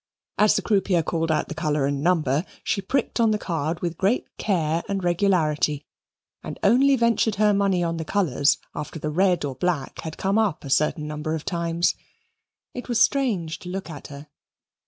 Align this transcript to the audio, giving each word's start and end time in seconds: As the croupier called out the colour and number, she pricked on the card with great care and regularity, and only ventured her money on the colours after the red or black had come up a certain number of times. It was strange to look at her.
As 0.39 0.55
the 0.55 0.63
croupier 0.63 1.03
called 1.03 1.29
out 1.31 1.47
the 1.47 1.53
colour 1.53 1.85
and 1.85 2.01
number, 2.01 2.43
she 2.63 2.81
pricked 2.81 3.19
on 3.19 3.29
the 3.29 3.37
card 3.37 3.81
with 3.81 3.99
great 3.99 4.25
care 4.39 4.81
and 4.89 5.03
regularity, 5.03 5.85
and 6.41 6.57
only 6.63 6.95
ventured 6.95 7.35
her 7.35 7.53
money 7.53 7.83
on 7.83 7.97
the 7.97 8.03
colours 8.03 8.57
after 8.73 8.97
the 8.97 9.11
red 9.11 9.45
or 9.45 9.53
black 9.53 9.99
had 9.99 10.17
come 10.17 10.39
up 10.39 10.63
a 10.63 10.71
certain 10.71 11.05
number 11.05 11.35
of 11.35 11.45
times. 11.45 11.93
It 12.73 12.89
was 12.89 12.99
strange 12.99 13.59
to 13.59 13.69
look 13.69 13.91
at 13.91 14.07
her. 14.07 14.27